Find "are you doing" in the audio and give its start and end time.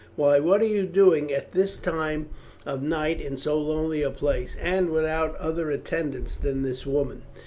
0.61-1.31